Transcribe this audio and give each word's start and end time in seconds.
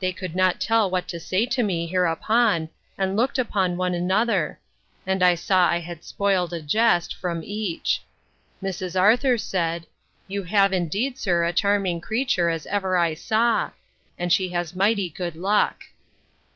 They 0.00 0.12
could 0.12 0.34
not 0.34 0.60
tell 0.60 0.90
what 0.90 1.06
to 1.06 1.20
say 1.20 1.46
to 1.46 1.62
me 1.62 1.86
hereupon, 1.86 2.70
and 2.98 3.16
looked 3.16 3.38
one 3.38 3.70
upon 3.76 3.94
another. 3.94 4.58
And 5.06 5.22
I 5.22 5.36
saw 5.36 5.68
I 5.68 5.78
had 5.78 6.02
spoiled 6.02 6.52
a 6.52 6.60
jest, 6.60 7.14
from 7.14 7.42
each. 7.44 8.02
Mrs. 8.60 9.00
Arthur 9.00 9.38
said, 9.38 9.86
You 10.26 10.42
have, 10.42 10.72
indeed, 10.72 11.18
sir, 11.18 11.44
a 11.44 11.52
charming 11.52 12.00
creature, 12.00 12.50
as 12.50 12.66
ever 12.66 12.96
I 12.96 13.14
saw; 13.14 13.70
and 14.18 14.32
she 14.32 14.48
has 14.48 14.74
mighty 14.74 15.08
good 15.08 15.36
luck. 15.36 15.84